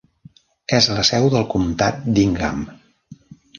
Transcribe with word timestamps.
És 0.77 0.87
la 0.99 1.03
seu 1.09 1.29
del 1.35 1.45
comtat 1.53 2.01
d'Ingham. 2.17 2.67